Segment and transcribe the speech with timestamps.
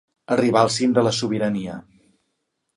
[0.35, 1.79] Arribar al cim de la sobirania.